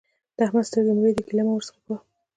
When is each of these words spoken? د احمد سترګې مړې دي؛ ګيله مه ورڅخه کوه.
د 0.37 0.39
احمد 0.45 0.65
سترګې 0.69 0.93
مړې 0.97 1.11
دي؛ 1.15 1.21
ګيله 1.27 1.43
مه 1.45 1.53
ورڅخه 1.55 1.79
کوه. 1.85 1.97